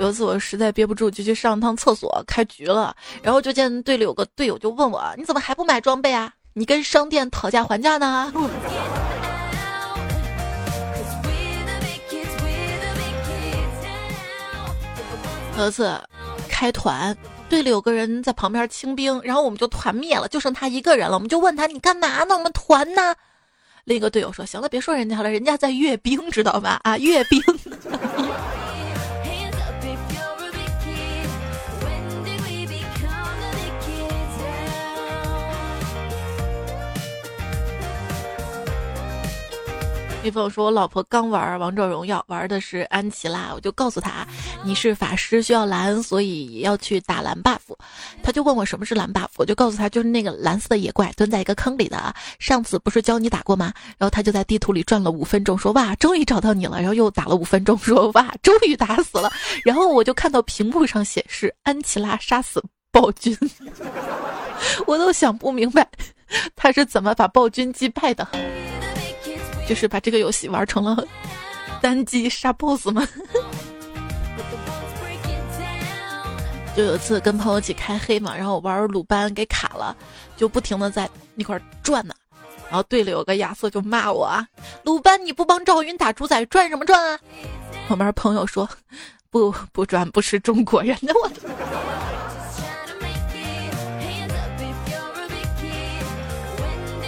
[0.00, 6.32] 有一次我实在憋不住，就去上趟厕所，开局了，然后就见队里有个队友就问我：“你怎么还不买装备啊？
[6.52, 8.32] 你跟商店讨价还价呢？”
[15.56, 15.96] 有一次
[16.64, 17.14] 开团，
[17.50, 21.12] 队里有个人在旁边清兵，然后我们就团灭了，就剩他一个人了。
[21.14, 22.34] 我们就问他：“你干嘛呢？
[22.34, 23.14] 我们团呢？”
[23.84, 26.80] 另一个队友说：“行了，别说人家了，人家在阅兵，知道吧？
[26.82, 27.38] 啊，阅兵。”
[40.22, 44.26] 女朋友说：“我老婆刚玩王者荣耀，玩的是安琪拉，我就告诉她，
[44.64, 47.58] 你是法师，需要蓝，所以要去打蓝 buff。
[48.22, 52.14] 他就问我什么是蓝 buff，我就告诉他，就是那个蓝色的野怪蹲在一个坑里的。
[52.38, 53.72] 上次不是教你打过吗？
[53.98, 56.78] 然后他就在地图里转了五分钟，说哇，终于找到你了。
[56.78, 59.30] 然后又打了五分钟，说哇，终于打死了。
[59.64, 63.36] 然后我就看到屏幕上显示安琪拉杀死暴君，
[64.86, 65.86] 我都想不明白，
[66.56, 68.26] 他是怎么把暴君击败的。”
[69.68, 71.06] 就是把这个游戏玩成了
[71.80, 73.06] 单机杀 BOSS 吗？
[76.76, 79.96] 就有一次跟朋友一起开黑嘛，然后我玩鲁班给卡了，
[80.36, 82.14] 就不停的在那块转呢。
[82.68, 84.44] 然后队里有个亚瑟就骂我啊
[84.82, 87.18] ：“鲁班你不帮赵云打主宰，转什么转啊？”
[87.86, 88.68] 旁边朋友说
[89.30, 91.30] ：“不不转不是中国人的我。”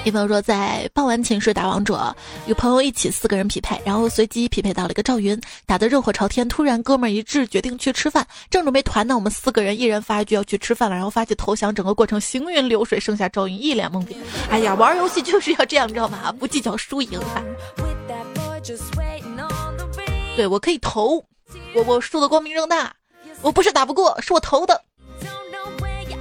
[0.06, 2.14] 女朋友说，在傍晚寝室打王者，
[2.46, 6.48] 与朋友一起四个人匹配，然后随机匹配到了一个赵云，打得热火朝天。
[6.48, 14.16] 突然，哥们儿一致决定去吃饭，正准备团呢，我们四个人一人发一句要去吃饭了，然后发起投降，整个过程行云流水，剩下赵云一脸懵逼。
[14.48, 16.30] 哎呀，玩游戏就是要这样，知道吗？
[16.30, 17.20] 不计较输赢。
[20.36, 21.16] 对我可以投，
[21.74, 22.94] 我我输的光明正大，
[23.42, 24.80] 我不是打不过，是我投的，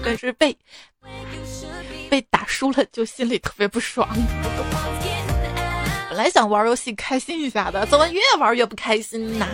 [0.03, 0.57] 但是被。
[2.15, 4.07] 被打输了就心里特别不爽。
[6.07, 9.45] 本来想玩游戏开心一下的，怎么越玩越不开心呐？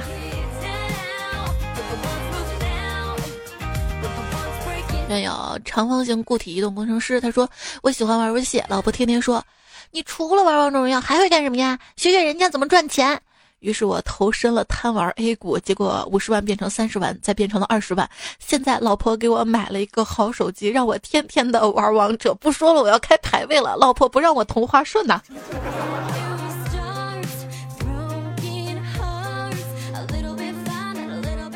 [5.10, 7.50] 愿有长方形固体移动工程师，他说
[7.82, 9.44] 我喜欢玩游戏，老婆天天说
[9.90, 11.80] 你除了玩王者荣耀还会干什么呀？
[11.96, 13.20] 学学人家怎么赚钱。
[13.62, 18.10] 于是我投身了贪玩 A 股，结果五十万变成三十万，再变成了二十万。
[18.40, 22.34] 现在老婆给我买了一个好手机，让我天天的玩王者。
[22.34, 23.76] 不说了，我要开排位了。
[23.78, 25.22] 老婆不让我同花顺呐。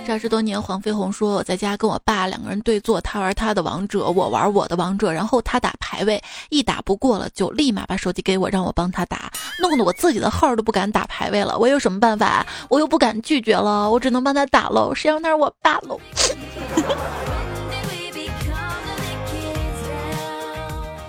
[0.06, 11.58] 这二十多年，黄飞鸿说我在家跟我爸两个人对坐，他玩他的王者，我玩我的王者，然后他打排位，一打不过了就立马把手机给我，让我帮他打，弄得我自己的号都不敢打排位了。
[11.58, 12.46] 我有什么办法？
[12.70, 14.94] 我又不敢拒绝了，我只能帮他打喽。
[14.94, 16.00] 谁让他是我爸喽？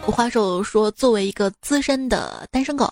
[0.06, 2.88] 我花手说，作为一个资深的单身狗。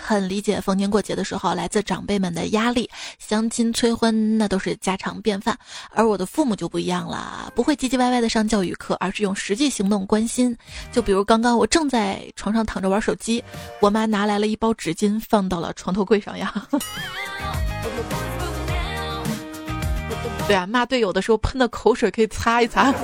[0.00, 5.58] 很理解逢年过节的时候来自长辈们的压力，相亲催婚那都是家常便饭。
[5.90, 10.56] 而我的父母就不一样了，不会唧唧歪歪的上教育课，而是用实际行动关心。
[10.92, 13.42] 就比如刚刚我正在床上躺着玩手机，
[13.80, 16.54] 我妈拿来了一包纸巾放到了床头柜上呀。
[20.46, 22.94] 对啊，骂队友的时候喷的口水可以擦一擦。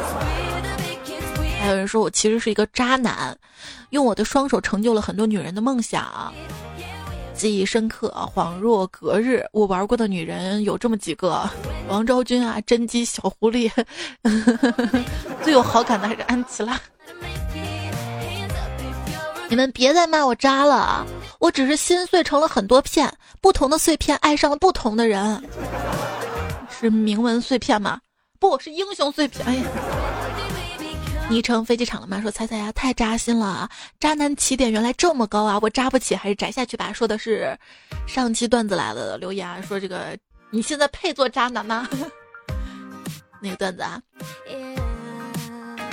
[1.61, 3.37] 还有人说我其实是一个渣男，
[3.91, 6.33] 用我的双手成就了很多女人的梦想。
[7.43, 9.45] 记忆深刻，恍若隔日。
[9.51, 11.51] 我玩过的女人有这么几个：
[11.89, 13.69] 王昭君啊，甄姬、小狐狸。
[15.43, 16.81] 最有好感的还是安琪拉。
[19.49, 21.05] 你们别再骂我渣了，
[21.41, 25.43] 我只是心碎成了很多片，不同的碎片爱上了不同的人。
[26.71, 27.99] 是铭文碎片吗？
[28.39, 29.45] 不是英雄碎片。
[29.45, 29.65] 哎呀。
[31.33, 32.21] 昵称飞机场了吗？
[32.21, 33.67] 说猜猜呀，太扎心了！
[33.99, 35.59] 渣男起点原来这么高啊！
[35.63, 36.93] 我扎不起，还是摘下去吧。
[36.93, 37.59] 说的是
[38.07, 40.15] 上期段子来了留言说这个
[40.51, 41.89] 你现在配做渣男吗？
[43.41, 43.99] 那个段子啊。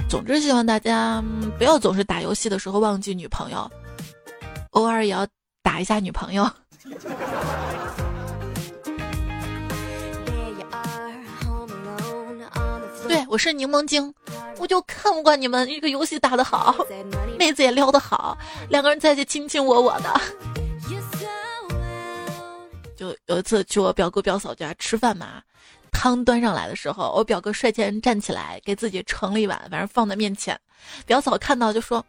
[0.10, 1.24] 总之希望大家
[1.58, 3.72] 不要总是打游戏的时候忘记女朋友，
[4.72, 5.26] 偶尔也要
[5.64, 6.52] 打一下女朋友。
[13.08, 14.14] 对我是柠檬精。
[14.60, 16.76] 我就看不惯你们一个游戏打得好，
[17.38, 18.38] 妹子也撩得好，
[18.70, 20.22] 两个人在一起卿卿我我的。
[22.96, 25.42] 就有一次去我表哥表嫂家吃饭嘛，
[25.90, 30.60] 汤端上来的时候，我表哥率先站起来给自己盛了一碗，反正放在面前。
[31.06, 32.06] 表嫂看到就说：“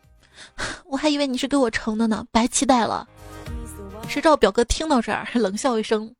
[0.84, 3.06] 我还以为你是给我盛的呢，白期待了。”
[4.08, 6.12] 谁知道表哥听到这儿冷笑一声，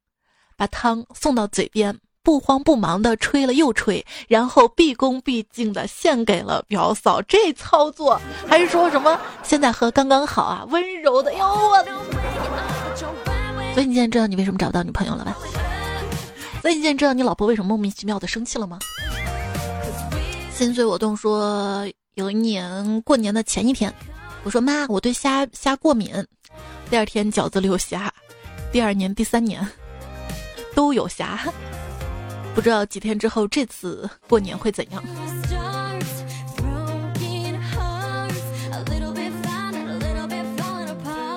[0.57, 1.99] 把汤送到嘴边。
[2.23, 7.21] 不慌不忙的吹了又吹，然后毕恭毕敬的献给了表嫂。
[7.23, 11.93] 这操作还是说什么现在喝刚刚好啊，温柔的哟我的。
[13.75, 15.37] 所以你现在知道你为什么找不到女朋友了吧？
[16.61, 18.79] 所以你现在知道你老婆为什么莫名其妙的生气了吗？
[20.53, 23.91] 心随我动说，有一年过年的前一天，
[24.43, 26.13] 我说妈，我对虾虾过敏。
[26.91, 28.13] 第二天饺子里有虾，
[28.71, 29.67] 第二年、第三年
[30.75, 31.41] 都有虾。
[32.55, 35.03] 不知道几天之后这次过年会怎样？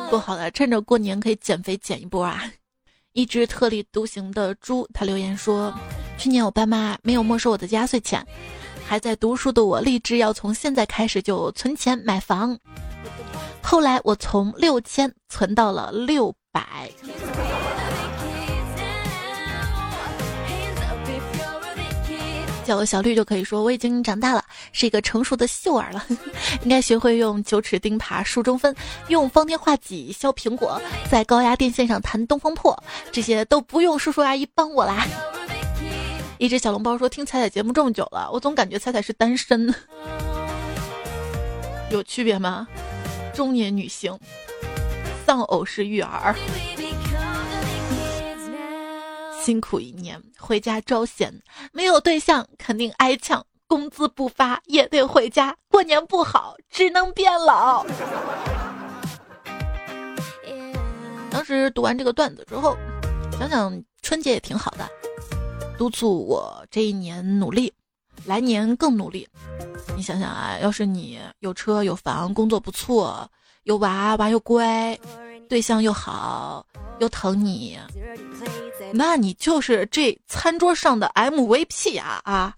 [0.10, 2.43] 不好了，趁着过年可以减肥减一波啊！
[3.13, 5.73] 一只特立独行的猪，他留言说：
[6.17, 8.23] 去年我爸妈没有没收我的压岁钱，
[8.86, 12.56] 还在读书的我立志要从现在开始就存钱买房。
[13.62, 16.91] 后来我从六千存到了六百。
[22.63, 26.06] 叫我小绿就可以说我已经长大了，是一个成熟的秀儿了，
[26.63, 28.73] 应该学会用九齿钉耙梳中分，
[29.10, 35.06] 用方天画戟削苹果，在高压电线上弹东风破，这些都不用叔叔阿姨帮我啦。
[36.38, 39.73] 一只小笼包说听彩彩节目这么久了，我总感觉彩彩是单身，
[41.91, 42.67] 有区别吗？
[43.34, 44.17] 中年女性，
[45.26, 46.36] 丧偶式育儿。
[49.43, 51.29] 辛苦一年，回家招贤，
[51.73, 57.86] 没有对象肯定挨呛，工资不发也得回家，过年不好，只能变老。
[61.29, 62.77] 当时读完这个段子之后，
[63.38, 64.88] 想想春节也挺好的，
[65.77, 67.73] 督促我这一年努力，
[68.25, 69.27] 来年更努力。
[69.93, 73.29] 你想想啊，要是你有车有房，工作不错，
[73.63, 74.97] 有娃娃又乖，
[75.49, 76.65] 对象又好，
[76.99, 77.77] 又疼你。
[78.91, 82.56] 那你就是这餐桌上的 MVP 啊啊！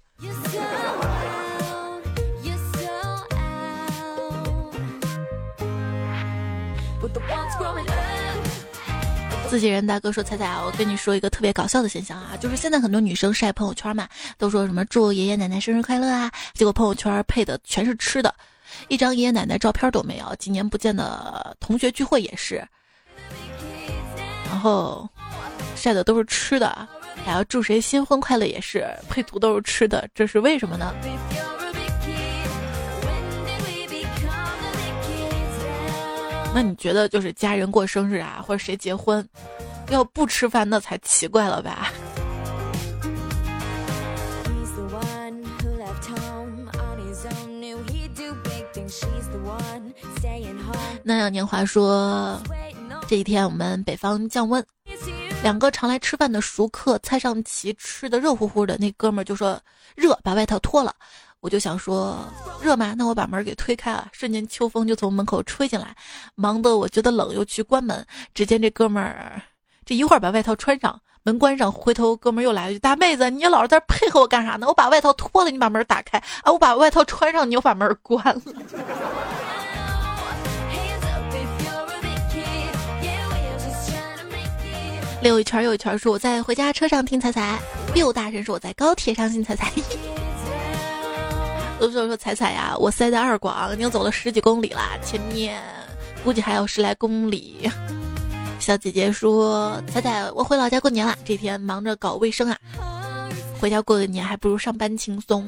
[9.48, 18.36] 自己人大哥说：“彩彩啊，我跟你说一个特别搞笑的现象啊，就是现在很多女生晒朋友圈嘛，都说什么祝爷爷奶奶生日快乐啊，结果朋友圈配的全是吃的，
[18.90, 20.36] 一张爷爷奶奶照片都没有。
[20.36, 22.68] 几年不见的同学聚会也是，
[24.50, 25.08] 然后。”
[25.76, 26.88] 晒的都是吃的，
[27.24, 30.94] 还要祝谁新婚快乐，也是配图都是吃的，这是为什么呢？
[36.54, 39.28] 那你觉得就是家人过生日啊，或者谁结婚，
[39.90, 41.92] 要不吃饭那才奇怪了吧？
[51.04, 52.42] 那样年华说，
[53.08, 54.66] 这一天我们北方降温。
[55.46, 58.76] 两个常来吃饭的熟客，菜上齐，吃的热乎乎的。
[58.80, 59.62] 那哥们儿就说
[59.96, 60.92] 热，把外套脱了。
[61.40, 62.18] 我就想说
[62.60, 62.96] 热吗？
[62.98, 65.96] 那我把门给推开了，瞬间秋风就从门口吹进来，
[66.34, 68.04] 忙得我觉得冷，又去关门。
[68.34, 69.40] 只见这哥们儿
[69.86, 74.66] 这一会儿把外套穿上，门关上，回头哥们儿又来了句：“大妹子，你老是在配合我干啥呢？
[74.66, 76.52] 我把外套脱了，你把门打开啊！
[76.52, 78.42] 我把外套穿上，你又把门关了。”
[85.26, 87.58] 溜一圈又一圈，说我在回家车上听彩彩；
[87.96, 89.72] 又大声说我在高铁上听彩彩。
[91.82, 95.60] 都说说彩彩呀，我塞在二广，已经走了十几公里了，前面
[96.24, 97.68] 估计还有十来公里。
[98.60, 102.56] 小姐姐说：“彩彩，我回老家过年了，这天忙着搞卫生啊，
[103.60, 105.44] 回家过个年还不如上班轻松。”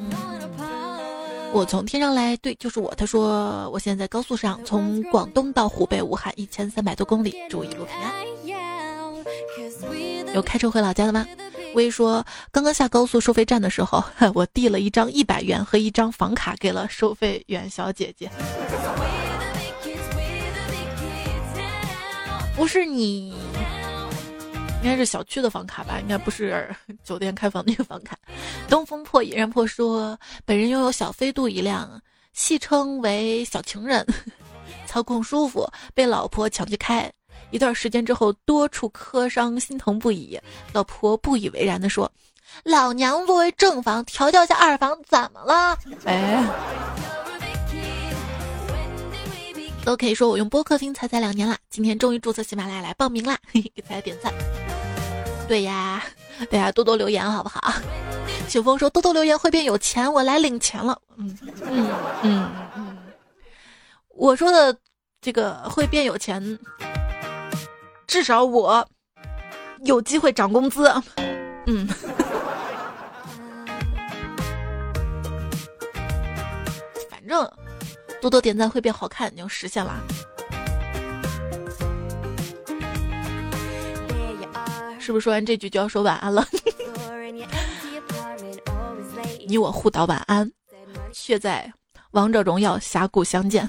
[1.53, 2.91] 我从天上来，对，就是我。
[2.95, 8.11] 他说：“我现在在高速上，从广东到湖北武汉一千三百多公里，祝一路平安。”
[10.33, 11.25] 有开车回老家的吗？
[11.73, 14.03] 微说，刚刚下高速收费站的时候，
[14.33, 18.29] 我递了一张一百元和一张房卡给了收费员小姐姐。
[22.55, 23.29] 不是你，
[24.81, 25.99] 应该是小区的房卡吧？
[25.99, 26.67] 应该不是
[27.03, 28.17] 酒店开房那个房卡。
[28.67, 32.01] 东风破引燃破说，本人拥有小飞度一辆，
[32.33, 34.03] 戏称为小情人，
[34.87, 37.11] 操控舒服，被老婆抢去开。
[37.51, 40.39] 一段时间之后，多处磕伤，心疼不已。
[40.73, 42.11] 老婆不以为然地说
[42.63, 46.45] ：“老娘作为正房，调教一下二房怎么了？”哎，
[49.85, 54.33] 都可以说我用播客听彩彩两年了，今天终于注册喜马拉雅来报名啦，给大家点赞。
[55.47, 56.03] 对呀，
[56.51, 57.73] 大家多多留言好不好？
[58.49, 60.99] 雪峰说多多留言会变有钱，我来领钱了。
[61.15, 61.89] 嗯嗯
[62.23, 62.97] 嗯嗯，
[64.09, 64.77] 我说的
[65.21, 66.59] 这个会变有钱。
[68.07, 68.87] 至少我
[69.83, 70.89] 有机会涨工资，
[71.65, 71.85] 嗯。
[77.09, 77.51] 反正
[78.21, 80.01] 多多点赞会变好看，你就实现了。
[84.99, 86.47] 是不是说完这句就要说晚安了？
[89.47, 90.49] 你我互道晚安，
[91.11, 91.71] 却在
[92.11, 93.67] 王者荣耀峡谷相见。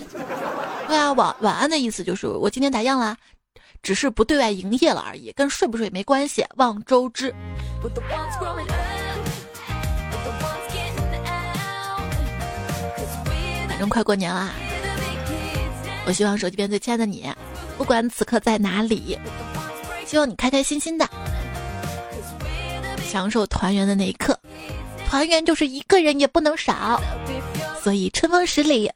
[0.87, 3.17] 对啊，晚晚安的意思就是我今天打烊啦。
[3.83, 6.45] 只是不对外营业了而已，跟睡不睡没关系。
[6.57, 7.35] 望周知。
[13.69, 14.51] 反正快过年啦，
[16.05, 17.33] 我希望手机边最亲爱的你，
[17.77, 19.17] 不管此刻在哪里，
[20.05, 21.09] 希望你开开心心的，
[23.05, 24.39] 享受团圆的那一刻。
[25.09, 27.01] 团圆就是一个人也不能少，
[27.83, 28.91] 所以春风十里，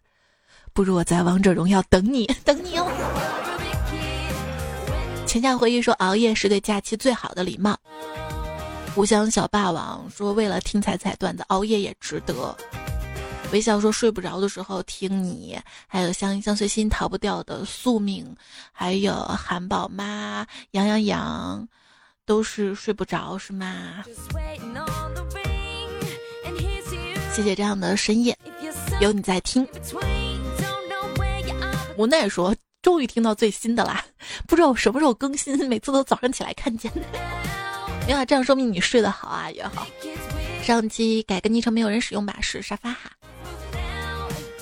[0.72, 2.87] 不如我在王者荣耀等你，等你哦。
[5.33, 7.74] 浅夏回忆说：“熬夜是对假期最好的礼貌。”
[8.95, 12.55] 无香小霸王说：“为了听彩彩段子，熬夜也值得。”
[13.51, 18.37] 微笑说：“睡不着的时候听你，还有相相随心逃不掉的宿命，
[18.72, 21.66] 还有韩宝妈、杨洋洋，
[22.26, 24.05] 都是睡不着是吗？”
[27.33, 28.39] 谢谢这样的深夜，
[29.01, 29.66] 有你在听。
[31.97, 32.55] 无奈说。
[32.83, 34.05] 终于听到最新的啦，
[34.47, 36.91] 不知道我什么时候更新， 每次都早上起来看见。
[38.07, 39.87] 没有，这样说明你睡得好啊，也好。
[40.62, 42.37] 上期改个昵称没有人使用吧？
[42.43, 43.11] 是沙发哈。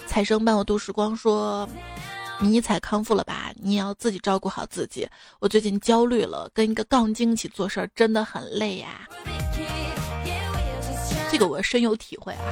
[0.07, 1.67] 彩生伴我度时光说
[2.41, 3.51] ：“迷彩康复了吧？
[3.57, 5.09] 你要自己照顾好自己。
[5.39, 9.09] 我最近焦虑了，跟一个杠精一起做事儿真的很累呀。
[11.31, 12.43] 这个我深有体会啊。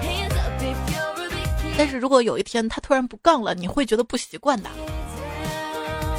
[1.77, 4.71] 但是如果有一天他突然不杠了，你会觉得不习惯的。”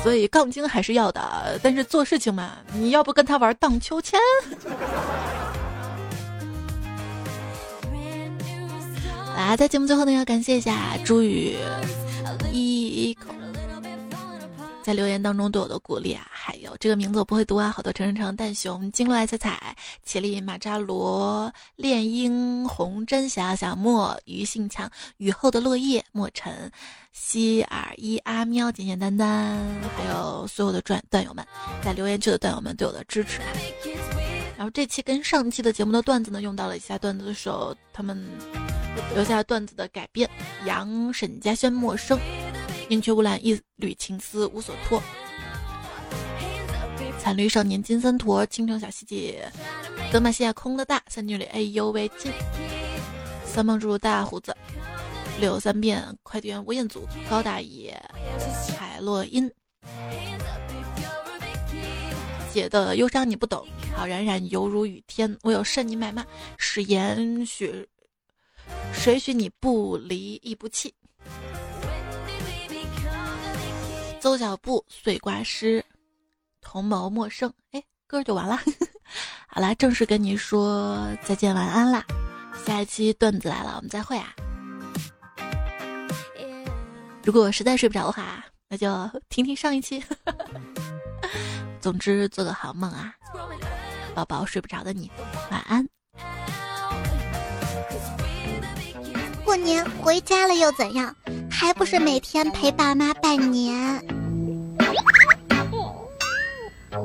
[0.02, 4.20] 所以杠精还是要的，但是做事情嘛，你要不跟他玩荡秋千？
[9.36, 11.56] 来，在节目最后呢，要感谢一下朱宇
[12.52, 13.34] 一口。
[14.82, 26.72] 在留言当中对我的鼓励啊，还有这个名字我不会读啊，好多成成成蛋熊、金爱彩彩、绮丽马扎罗、恋樱、红针霞、小莫、鱼性强、雨后的落叶、莫尘、
[27.14, 29.60] 希尔伊阿喵、简简单单，
[29.95, 31.45] 还有所有的段段友们，
[31.84, 33.39] 在留言区的段友们对我的支持。
[34.58, 38.20] 然后这期跟上期的节目的段子呢，用到了以下段子的时候，他们
[39.14, 40.28] 留下段子的改编：
[40.66, 42.20] 杨沈佳轩、陌生。
[42.89, 45.00] 宁缺毋滥，一缕情丝无所托。
[47.30, 49.47] 蓝绿少年金三坨，倾城小西姐，
[50.11, 52.34] 德玛西亚空的大三女里，哎呦喂劲！
[53.45, 54.51] 三梦猪大胡子，
[55.39, 57.95] 六三变快递员吴彦祖，高大爷，
[58.75, 59.47] 海洛因。
[62.51, 63.63] 姐的忧伤你不懂，
[63.95, 65.38] 好冉冉犹如雨天。
[65.43, 66.25] 我有甚你买吗？
[66.57, 67.88] 誓言许，
[68.91, 70.91] 谁许你不离亦不弃？
[74.19, 75.86] 邹小布碎瓜诗，
[76.62, 77.51] 同谋陌生。
[77.72, 78.60] 哎，歌就完了。
[79.47, 82.05] 好啦，正式跟你说再见晚安啦。
[82.66, 84.34] 下一期段子来了，我们再会啊。
[87.24, 90.03] 如果实在睡不着的话，那就听听上一期。
[91.82, 93.14] 总之，做个好梦啊，
[94.14, 95.10] 宝宝睡不着的你，
[95.49, 95.88] 晚安。
[99.45, 101.16] 过年回家了又怎样？
[101.49, 104.18] 还不是每天陪爸妈拜年。
[106.90, 106.98] 大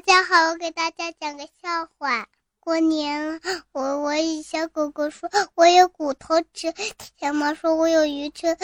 [0.00, 2.26] 家好，我给大家讲个笑话。
[2.58, 3.38] 过年 了，
[3.72, 6.72] 我我小狗狗说我有骨头吃，
[7.20, 8.56] 小猫说我有鱼吃，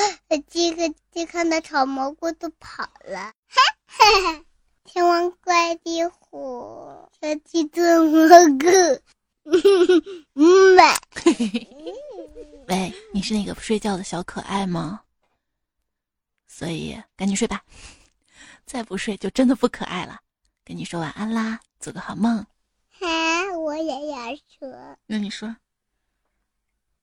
[0.48, 3.32] 鸡个鸡看到炒蘑菇都跑了。
[4.84, 8.26] 天王怪地虎，小鸡炖蘑
[8.58, 8.66] 菇。
[10.34, 10.76] 嗯。
[12.68, 15.02] 喂， 你是那个不睡觉的小可爱吗？
[16.62, 17.64] 所以赶紧睡吧，
[18.64, 20.20] 再不睡就真的不可爱了。
[20.64, 22.38] 跟你说晚安啦，做个好梦。
[23.00, 24.28] 啊，我也要
[24.60, 24.96] 说。
[25.06, 25.56] 那你说，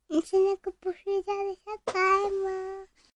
[0.08, 2.88] 你是那个不睡觉的小可爱吗？